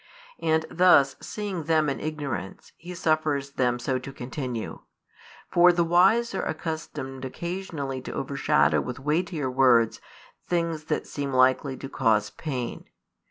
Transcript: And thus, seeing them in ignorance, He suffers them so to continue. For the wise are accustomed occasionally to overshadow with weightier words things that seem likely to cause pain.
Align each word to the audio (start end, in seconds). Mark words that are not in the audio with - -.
And 0.39 0.65
thus, 0.71 1.15
seeing 1.21 1.65
them 1.65 1.87
in 1.87 1.99
ignorance, 1.99 2.71
He 2.75 2.95
suffers 2.95 3.51
them 3.51 3.77
so 3.77 3.99
to 3.99 4.11
continue. 4.11 4.79
For 5.51 5.71
the 5.71 5.83
wise 5.83 6.33
are 6.33 6.41
accustomed 6.41 7.23
occasionally 7.23 8.01
to 8.01 8.13
overshadow 8.13 8.81
with 8.81 8.99
weightier 8.99 9.51
words 9.51 10.01
things 10.47 10.85
that 10.85 11.05
seem 11.05 11.31
likely 11.31 11.77
to 11.77 11.87
cause 11.87 12.31
pain. 12.31 12.85